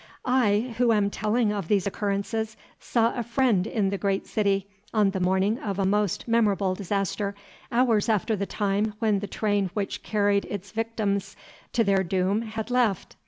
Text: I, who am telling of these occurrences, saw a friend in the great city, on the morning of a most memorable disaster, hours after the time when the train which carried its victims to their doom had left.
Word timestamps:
I, 0.25 0.73
who 0.79 0.91
am 0.93 1.11
telling 1.11 1.51
of 1.53 1.67
these 1.67 1.85
occurrences, 1.85 2.57
saw 2.79 3.13
a 3.13 3.21
friend 3.21 3.67
in 3.67 3.91
the 3.91 3.99
great 3.99 4.25
city, 4.25 4.65
on 4.91 5.11
the 5.11 5.19
morning 5.19 5.59
of 5.59 5.77
a 5.77 5.85
most 5.85 6.27
memorable 6.27 6.73
disaster, 6.73 7.35
hours 7.71 8.09
after 8.09 8.35
the 8.35 8.47
time 8.47 8.95
when 8.97 9.19
the 9.19 9.27
train 9.27 9.69
which 9.75 10.01
carried 10.01 10.45
its 10.45 10.71
victims 10.71 11.35
to 11.73 11.83
their 11.83 12.03
doom 12.03 12.41
had 12.41 12.71
left. 12.71 13.15